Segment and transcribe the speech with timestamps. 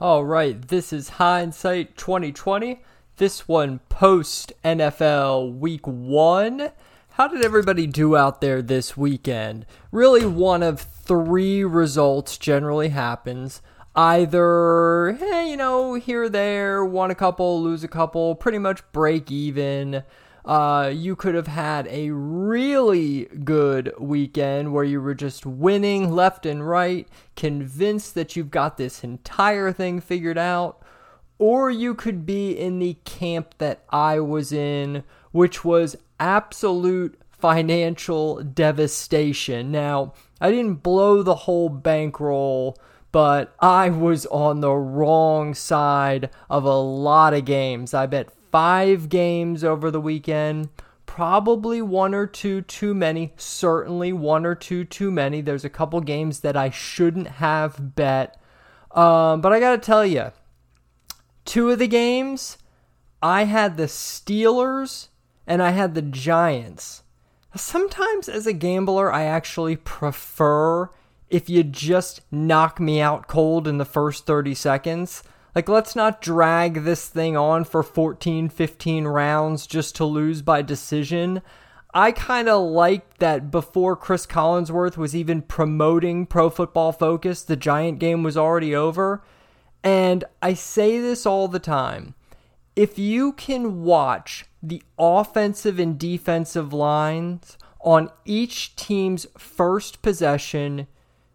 [0.00, 2.82] All right, this is hindsight 2020.
[3.16, 6.70] This one post NFL week 1.
[7.10, 9.66] How did everybody do out there this weekend?
[9.90, 13.60] Really one of 3 results generally happens.
[13.96, 18.84] Either, hey, you know, here or there, won a couple, lose a couple, pretty much
[18.92, 20.04] break even.
[20.44, 26.46] Uh, you could have had a really good weekend where you were just winning left
[26.46, 30.82] and right, convinced that you've got this entire thing figured out.
[31.38, 38.42] Or you could be in the camp that I was in, which was absolute financial
[38.42, 39.70] devastation.
[39.70, 42.76] Now, I didn't blow the whole bankroll,
[43.12, 47.94] but I was on the wrong side of a lot of games.
[47.94, 50.68] I bet five games over the weekend.
[51.06, 53.32] Probably one or two too many.
[53.36, 55.40] Certainly one or two too many.
[55.40, 58.40] There's a couple games that I shouldn't have bet.
[58.90, 60.32] Um, but I got to tell you,
[61.44, 62.58] two of the games,
[63.22, 65.08] I had the Steelers
[65.46, 67.02] and I had the Giants.
[67.56, 70.90] Sometimes as a gambler, I actually prefer
[71.28, 75.22] if you just knock me out cold in the first 30 seconds.
[75.58, 80.62] Like, let's not drag this thing on for 14, 15 rounds just to lose by
[80.62, 81.42] decision.
[81.92, 87.56] I kind of like that before Chris Collinsworth was even promoting Pro Football Focus, the
[87.56, 89.24] Giant game was already over.
[89.82, 92.14] And I say this all the time.
[92.76, 100.86] If you can watch the offensive and defensive lines on each team's first possession,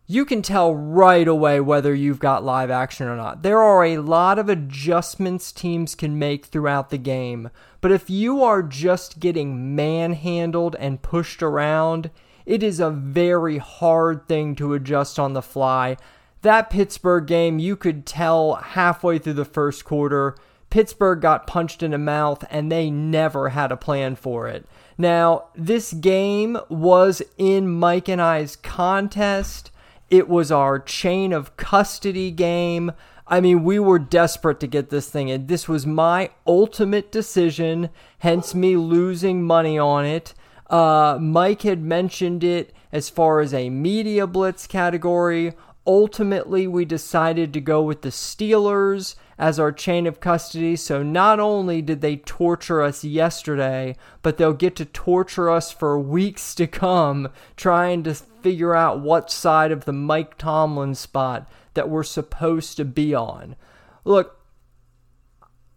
[0.06, 3.42] you can tell right away whether you've got live action or not.
[3.42, 8.44] There are a lot of adjustments teams can make throughout the game, but if you
[8.44, 12.12] are just getting manhandled and pushed around,
[12.46, 15.96] it is a very hard thing to adjust on the fly.
[16.42, 20.36] That Pittsburgh game, you could tell halfway through the first quarter,
[20.70, 24.66] Pittsburgh got punched in the mouth and they never had a plan for it.
[24.98, 29.72] Now, this game was in Mike and I's contest.
[30.14, 32.92] It was our chain of custody game.
[33.26, 35.48] I mean, we were desperate to get this thing in.
[35.48, 40.36] This was my ultimate decision, hence me losing money on it.
[40.70, 45.54] Uh, Mike had mentioned it as far as a media blitz category.
[45.88, 50.74] Ultimately, we decided to go with the Steelers as our chain of custody.
[50.74, 56.00] So not only did they torture us yesterday, but they'll get to torture us for
[56.00, 57.28] weeks to come
[57.58, 62.86] trying to figure out what side of the Mike Tomlin spot that we're supposed to
[62.86, 63.58] be on.
[64.06, 64.40] Look,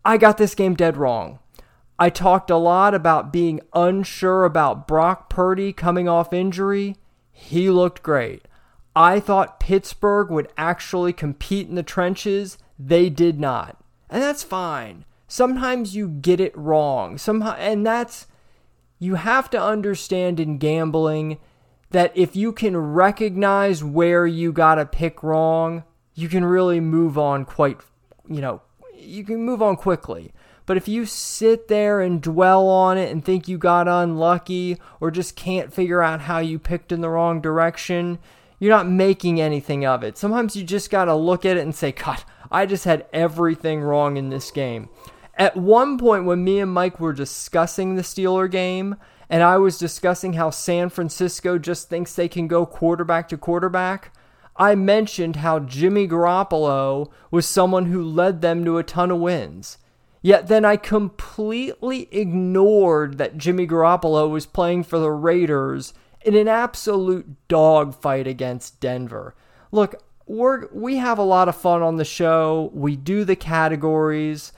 [0.04, 1.40] I got this game dead wrong.
[1.98, 6.94] I talked a lot about being unsure about Brock Purdy coming off injury.
[7.32, 8.46] He looked great.
[8.94, 13.82] I thought Pittsburgh would actually compete in the trenches they did not.
[14.08, 15.04] And that's fine.
[15.28, 17.18] Sometimes you get it wrong.
[17.18, 18.26] Somehow and that's
[18.98, 21.38] you have to understand in gambling
[21.90, 27.18] that if you can recognize where you got to pick wrong, you can really move
[27.18, 27.78] on quite,
[28.28, 28.62] you know,
[28.94, 30.32] you can move on quickly.
[30.64, 35.12] But if you sit there and dwell on it and think you got unlucky or
[35.12, 38.18] just can't figure out how you picked in the wrong direction,
[38.58, 40.18] you're not making anything of it.
[40.18, 43.80] Sometimes you just got to look at it and say, God, I just had everything
[43.80, 44.88] wrong in this game.
[45.34, 48.96] At one point, when me and Mike were discussing the Steeler game,
[49.28, 54.12] and I was discussing how San Francisco just thinks they can go quarterback to quarterback,
[54.56, 59.78] I mentioned how Jimmy Garoppolo was someone who led them to a ton of wins.
[60.22, 65.92] Yet then I completely ignored that Jimmy Garoppolo was playing for the Raiders
[66.24, 69.34] in an absolute dogfight against Denver.
[69.70, 72.70] Look, we're we have a lot of fun on the show.
[72.74, 74.52] We do the categories,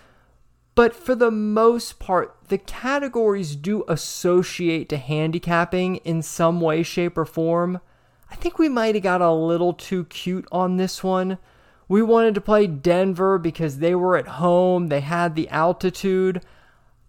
[0.74, 7.18] but for the most part, the categories do associate to handicapping in some way, shape,
[7.18, 7.80] or form.
[8.30, 11.38] I think we might have got a little too cute on this one.
[11.88, 16.42] We wanted to play Denver because they were at home, they had the altitude.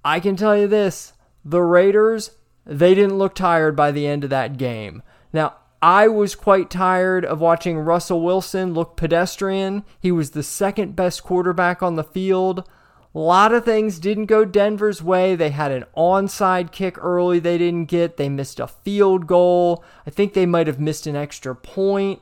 [0.03, 1.13] I can tell you this
[1.43, 2.31] the Raiders,
[2.65, 5.01] they didn't look tired by the end of that game.
[5.31, 9.85] Now, I was quite tired of watching Russell Wilson look pedestrian.
[9.99, 12.67] He was the second best quarterback on the field.
[13.15, 15.35] A lot of things didn't go Denver's way.
[15.35, 18.17] They had an onside kick early they didn't get.
[18.17, 19.83] They missed a field goal.
[20.05, 22.21] I think they might have missed an extra point.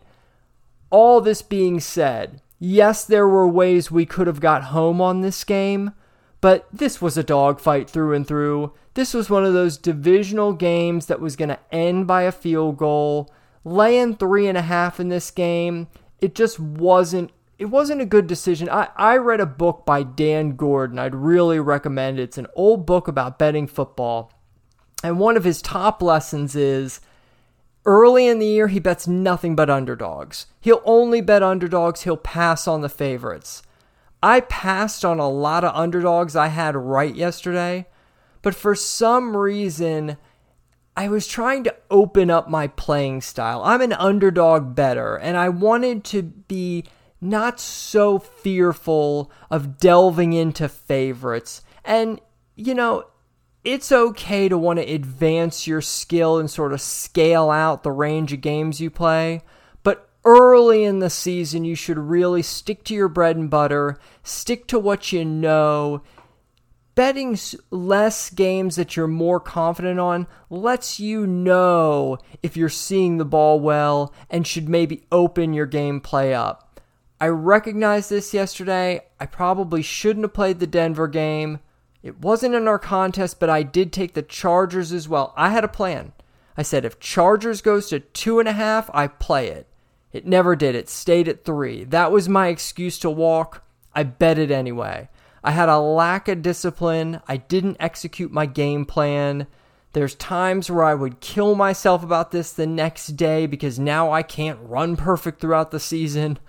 [0.90, 5.44] All this being said, yes, there were ways we could have got home on this
[5.44, 5.92] game,
[6.40, 8.72] but this was a dogfight through and through.
[8.94, 12.78] This was one of those divisional games that was going to end by a field
[12.78, 13.30] goal
[13.68, 15.88] laying three and a half in this game,
[16.20, 18.70] it just wasn't it wasn't a good decision.
[18.70, 21.00] I, I read a book by Dan Gordon.
[21.00, 22.24] I'd really recommend it.
[22.24, 24.32] It's an old book about betting football.
[25.04, 27.02] And one of his top lessons is
[27.84, 30.46] early in the year, he bets nothing but underdogs.
[30.60, 33.64] He'll only bet underdogs, he'll pass on the favorites.
[34.22, 37.88] I passed on a lot of underdogs I had right yesterday,
[38.42, 40.18] but for some reason,
[40.98, 43.62] I was trying to open up my playing style.
[43.64, 46.86] I'm an underdog better, and I wanted to be
[47.22, 51.62] not so fearful of delving into favorites.
[51.86, 52.20] And,
[52.56, 53.06] you know,
[53.64, 58.34] it's okay to want to advance your skill and sort of scale out the range
[58.34, 59.44] of games you play.
[59.84, 64.66] But early in the season, you should really stick to your bread and butter, stick
[64.68, 66.02] to what you know.
[66.98, 67.38] Betting
[67.70, 73.60] less games that you're more confident on lets you know if you're seeing the ball
[73.60, 76.82] well and should maybe open your gameplay up.
[77.22, 79.02] I recognized this yesterday.
[79.20, 81.60] I probably shouldn't have played the Denver game.
[82.02, 85.36] It wasn't in our contest, but I did take the Chargers as well.
[85.38, 86.14] I had a plan.
[86.58, 89.68] I said if Chargers goes to two and a half, I play it.
[90.12, 90.74] It never did.
[90.74, 91.84] It stayed at three.
[91.84, 93.64] That was my excuse to walk.
[93.94, 95.10] I bet it anyway.
[95.44, 97.22] I had a lack of discipline.
[97.28, 99.48] I didn't execute my game plan.
[99.94, 104.24] There's times where I would kill myself about this the next day because now I
[104.24, 106.40] can't run perfect throughout the season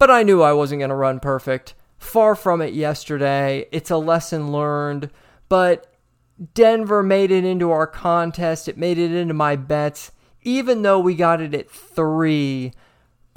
[0.00, 1.74] but I knew I wasn't going to run perfect.
[1.98, 3.66] Far from it yesterday.
[3.70, 5.10] It's a lesson learned,
[5.50, 5.94] but
[6.54, 8.66] Denver made it into our contest.
[8.66, 10.10] It made it into my bets.
[10.42, 12.72] Even though we got it at three,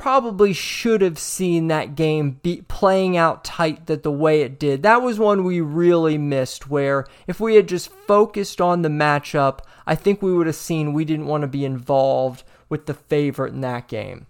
[0.03, 4.83] probably should have seen that game be playing out tight that the way it did.
[4.83, 9.59] That was one we really missed where if we had just focused on the matchup,
[9.88, 13.53] I think we would have seen we didn't want to be involved with the favorite
[13.53, 14.27] in that game.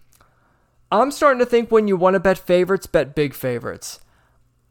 [0.91, 3.99] I'm starting to think when you want to bet favorites, bet big favorites.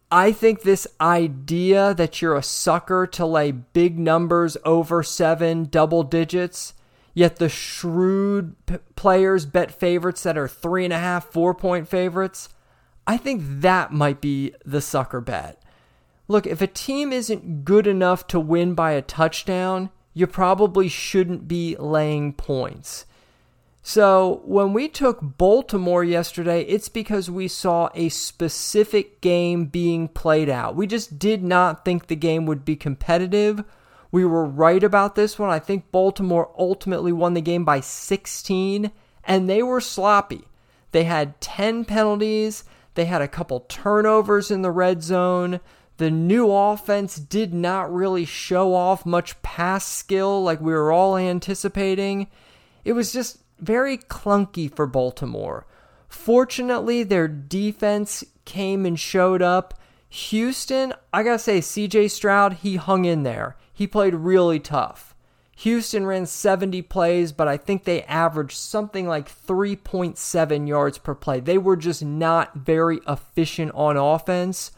[0.09, 6.05] I think this idea that you're a sucker to lay big numbers over seven, double
[6.05, 6.75] digits,
[7.15, 11.89] yet the shrewd p- players bet favorites that are three and a half, four point
[11.89, 12.49] favorites,
[13.07, 15.63] I think that might be the sucker bet.
[16.29, 21.49] Look, if a team isn't good enough to win by a touchdown, you probably shouldn't
[21.49, 23.07] be laying points.
[23.83, 30.49] So when we took Baltimore yesterday, it's because we saw a specific game being played
[30.49, 30.77] out.
[30.77, 33.65] We just did not think the game would be competitive.
[34.13, 35.51] We were right about this one.
[35.51, 38.93] I think Baltimore ultimately won the game by 16,
[39.25, 40.47] and they were sloppy.
[40.93, 42.65] They had 10 penalties,
[42.95, 45.61] they had a couple turnovers in the red zone.
[45.97, 51.17] The new offense did not really show off much pass skill like we were all
[51.17, 52.29] anticipating.
[52.85, 55.67] It was just very clunky for Baltimore.
[56.09, 59.75] Fortunately, their defense came and showed up.
[60.09, 63.57] Houston, I gotta say, CJ Stroud, he hung in there.
[63.83, 65.13] He played really tough.
[65.57, 71.41] Houston ran 70 plays, but I think they averaged something like 3.7 yards per play.
[71.41, 74.71] They were just not very efficient on offense.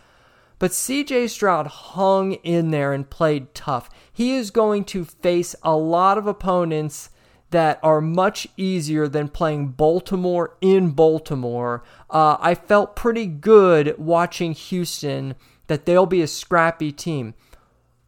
[0.59, 3.91] But CJ Stroud hung in there and played tough.
[4.11, 7.11] He is going to face a lot of opponents
[7.51, 11.85] that are much easier than playing Baltimore in Baltimore.
[12.09, 15.35] Uh, I felt pretty good watching Houston
[15.67, 17.35] that they'll be a scrappy team.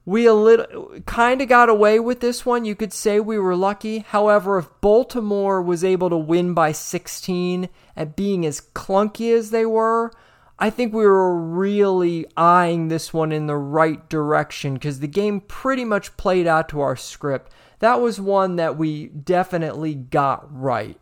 [0.06, 2.64] We a little kind of got away with this one.
[2.64, 3.98] You could say we were lucky.
[3.98, 9.66] However, if Baltimore was able to win by 16 at being as clunky as they
[9.66, 10.12] were,
[10.58, 15.40] I think we were really eyeing this one in the right direction because the game
[15.40, 20.98] pretty much played out to our script that was one that we definitely got right.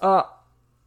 [0.00, 0.22] Uh,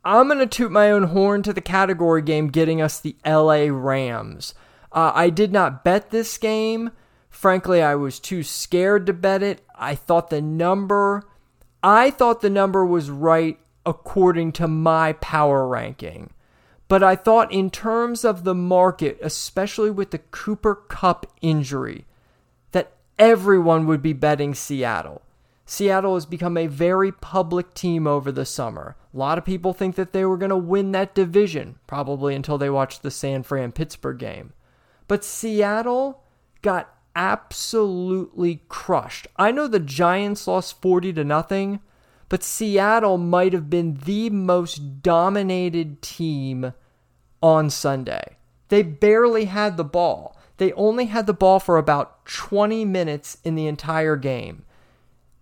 [0.04, 3.68] I'm going to toot my own horn to the category game getting us the LA
[3.70, 4.54] Rams.
[4.92, 6.92] Uh, I did not bet this game.
[7.32, 9.66] Frankly, I was too scared to bet it.
[9.74, 11.24] I thought the number
[11.84, 16.32] I thought the number was right according to my power ranking.
[16.88, 22.06] But I thought in terms of the market, especially with the Cooper Kupp injury,
[22.74, 25.22] that everyone would be betting Seattle.
[25.66, 28.98] Seattle has become a very public team over the summer.
[29.14, 32.58] A lot of people think that they were going to win that division, probably until
[32.58, 34.52] they watched the San Fran Pittsburgh game.
[35.08, 36.24] But Seattle
[36.62, 39.28] got absolutely crushed.
[39.38, 41.80] I know the Giants lost 40 to nothing,
[42.30, 46.74] but Seattle might have been the most dominated team
[47.44, 48.38] on Sunday.
[48.70, 50.38] They barely had the ball.
[50.58, 54.64] They only had the ball for about 20 minutes in the entire game.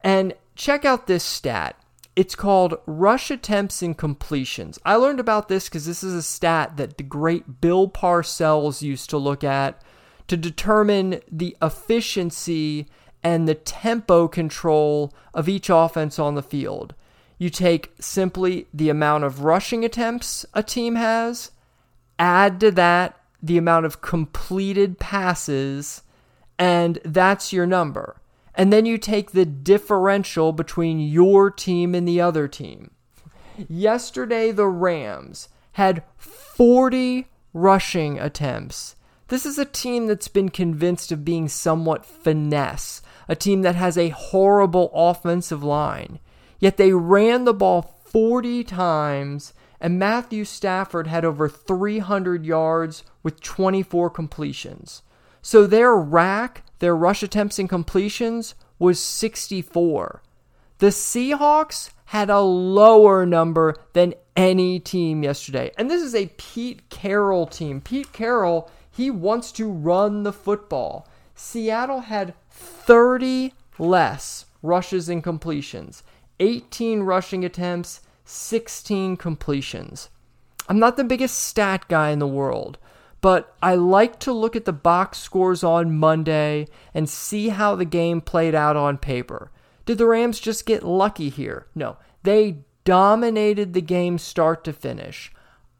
[0.02, 1.76] And check out this stat.
[2.16, 4.80] It's called rush attempts and completions.
[4.84, 9.10] I learned about this because this is a stat that the great Bill Parcells used
[9.12, 9.82] to look at
[10.30, 12.88] to determine the efficiency
[13.22, 16.94] and the tempo control of each offense on the field.
[17.38, 21.52] You take simply the amount of rushing attempts a team has,
[22.18, 26.04] add to that the amount of completed passes,
[26.58, 28.22] and that's your number.
[28.54, 32.92] And then you take the differential between your team and the other team.
[33.70, 38.96] Yesterday, the Rams had 40 rushing attempts.
[39.30, 43.96] This is a team that's been convinced of being somewhat finesse, a team that has
[43.96, 46.20] a horrible offensive line.
[46.60, 53.40] Yet they ran the ball 40 times, and Matthew Stafford had over 300 yards with
[53.40, 55.04] 24 completions.
[55.44, 60.24] So their rack, their rush attempts and completions, was 64.
[60.80, 65.72] The Seahawks had a lower number than any team yesterday.
[65.78, 67.80] And this is a Pete Carroll team.
[67.82, 71.08] Pete Carroll, he wants to run the football.
[71.36, 76.04] Seattle had 30 less rushes and completions.
[76.40, 80.10] 18 rushing attempts, 16 completions.
[80.68, 82.78] I'm not the biggest stat guy in the world,
[83.22, 87.86] but I like to look at the box scores on Monday and see how the
[87.86, 89.52] game played out on paper.
[89.86, 91.66] Did the Rams just get lucky here?
[91.74, 95.32] No, they dominated the game start to finish.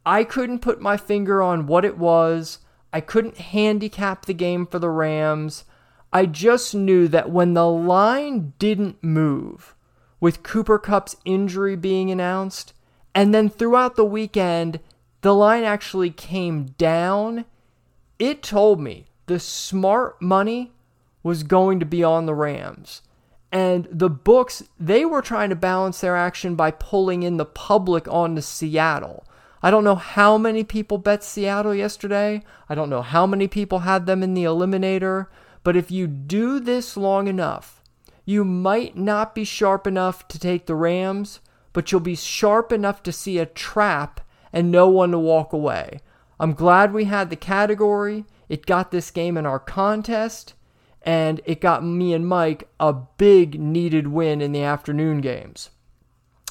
[0.06, 2.60] I couldn't put my finger on what it was.
[2.92, 5.64] I couldn't handicap the game for the Rams.
[6.12, 9.76] I just knew that when the line didn't move,
[10.20, 12.74] with Cooper Kupp's injury being announced.
[13.16, 14.80] And then throughout the weekend,
[15.22, 17.46] the line actually came down.
[18.18, 20.72] It told me the smart money
[21.24, 23.02] was going to be on the Rams.
[23.52, 28.08] And the books, they were trying to balance their action by pulling in the public
[28.08, 29.26] onto Seattle.
[29.62, 32.44] I don't know how many people bet Seattle yesterday.
[32.70, 35.28] I don't know how many people had them in the eliminator.
[35.64, 37.84] But if you do this long enough,
[38.26, 41.40] you might not be sharp enough to take the Rams,
[41.74, 44.22] but you'll be sharp enough to see a trap
[44.54, 46.00] and know when to walk away.
[46.40, 48.26] I'm glad we had the category.
[48.48, 50.54] It got this game in our contest,
[51.02, 55.70] and it got me and Mike a big needed win in the afternoon games.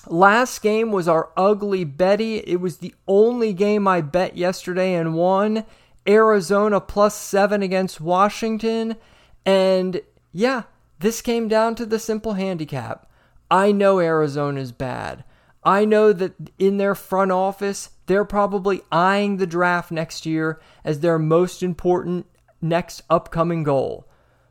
[0.07, 2.39] Last game was our ugly Betty.
[2.39, 5.65] It was the only game I bet yesterday and won.
[6.09, 8.97] Arizona plus seven against Washington.
[9.45, 10.01] And
[10.33, 10.63] yeah,
[11.01, 13.11] this came down to the simple handicap.
[13.51, 15.25] I know Arizona's bad.
[15.65, 21.01] I know that in their front office, they're probably eyeing the draft next year as
[21.01, 22.27] their most important
[22.63, 24.09] next upcoming goal.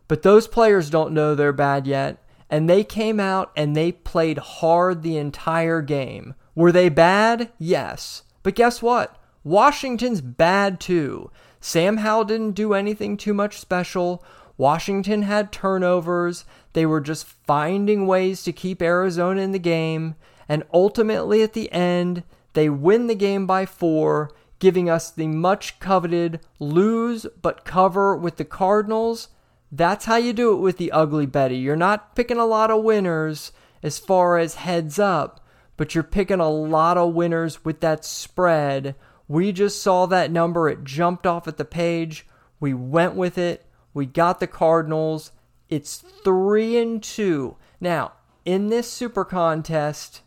[0.08, 4.38] But those players don't know they're bad yet, and they came out and they played
[4.38, 6.36] hard the entire game.
[6.56, 7.52] Were they bad?
[7.58, 8.24] Yes.
[8.44, 9.18] But guess what?
[9.44, 11.32] Washington's bad too.
[11.60, 14.24] Sam Howell didn't do anything too much special.
[14.58, 16.46] Washington had turnovers.
[16.74, 20.16] They were just finding ways to keep Arizona in the game.
[20.50, 22.24] And ultimately, at the end,
[22.54, 28.38] they win the game by four, giving us the much coveted lose but cover with
[28.38, 29.30] the Cardinals.
[29.72, 31.58] That's how you do it with the ugly Betty.
[31.58, 33.52] You're not picking a lot of winners
[33.84, 35.46] as far as heads up,
[35.76, 38.96] but you're picking a lot of winners with that spread.
[39.28, 42.26] We just saw that number, it jumped off at the page.
[42.60, 43.66] We went with it.
[43.94, 45.32] We got the Cardinals.
[45.70, 47.58] It's three and two.
[47.80, 48.14] Now,
[48.46, 50.22] in this super contest,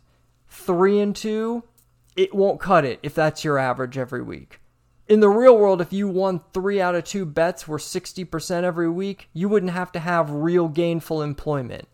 [0.47, 1.63] three and two,
[2.15, 4.60] it won't cut it if that's your average every week.
[5.11, 8.89] In the real world, if you won three out of two bets were 60% every
[8.89, 11.89] week, you wouldn't have to have real gainful employment.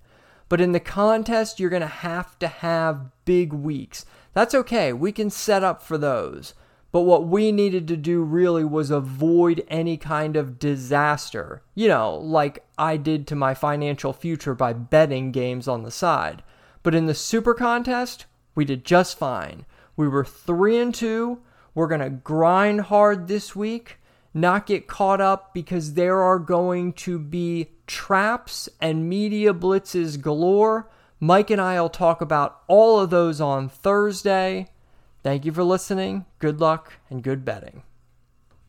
[0.50, 4.06] But in the contest, you're going to have to have big weeks.
[4.34, 4.94] That's okay.
[4.94, 6.54] We can set up for those.
[6.92, 12.18] But what we needed to do really was avoid any kind of disaster, you know,
[12.18, 16.44] like I did to my financial future by betting games on the side.
[16.84, 19.66] But in the super contest, we did just fine.
[19.96, 21.42] We were 3 and 2.
[21.78, 24.00] We're going to grind hard this week,
[24.34, 30.90] not get caught up because there are going to be traps and media blitzes galore.
[31.20, 34.70] Mike and I will talk about all of those on Thursday.
[35.22, 36.26] Thank you for listening.
[36.40, 37.84] Good luck and good betting.